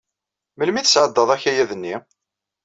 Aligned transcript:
Melmi 0.57 0.79
i 0.79 0.83
tesɛeddaḍ 0.85 1.29
akayad-nni? 1.35 1.95